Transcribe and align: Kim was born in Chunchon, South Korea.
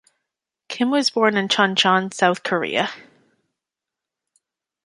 Kim 0.67 0.89
was 0.89 1.11
born 1.11 1.37
in 1.37 1.47
Chunchon, 1.47 2.11
South 2.11 2.41
Korea. 2.41 2.89